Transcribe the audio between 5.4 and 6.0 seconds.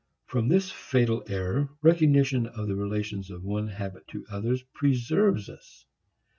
us.